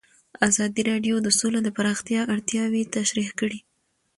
ازادي 0.49 0.81
راډیو 0.89 1.15
د 1.21 1.27
سوله 1.39 1.59
د 1.63 1.69
پراختیا 1.77 2.21
اړتیاوې 2.33 2.83
تشریح 2.95 3.29
کړي. 3.39 3.59